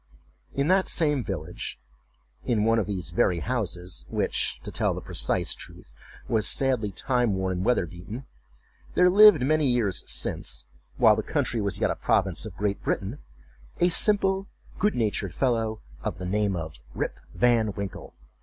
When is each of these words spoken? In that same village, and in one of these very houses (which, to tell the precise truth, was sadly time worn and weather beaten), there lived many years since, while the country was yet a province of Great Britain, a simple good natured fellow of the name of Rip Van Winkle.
In 0.55 0.67
that 0.67 0.87
same 0.87 1.23
village, 1.23 1.79
and 2.41 2.49
in 2.51 2.63
one 2.65 2.79
of 2.79 2.87
these 2.87 3.11
very 3.11 3.37
houses 3.41 4.03
(which, 4.09 4.59
to 4.63 4.71
tell 4.71 4.95
the 4.95 4.99
precise 4.99 5.53
truth, 5.53 5.93
was 6.27 6.47
sadly 6.47 6.91
time 6.91 7.35
worn 7.35 7.57
and 7.57 7.63
weather 7.65 7.85
beaten), 7.85 8.25
there 8.95 9.11
lived 9.11 9.43
many 9.45 9.69
years 9.69 10.03
since, 10.11 10.65
while 10.97 11.15
the 11.15 11.21
country 11.21 11.61
was 11.61 11.77
yet 11.77 11.91
a 11.91 11.95
province 11.95 12.47
of 12.47 12.57
Great 12.57 12.81
Britain, 12.81 13.19
a 13.79 13.89
simple 13.89 14.47
good 14.79 14.95
natured 14.95 15.35
fellow 15.35 15.81
of 16.01 16.17
the 16.17 16.25
name 16.25 16.55
of 16.55 16.77
Rip 16.95 17.19
Van 17.35 17.71
Winkle. 17.73 18.15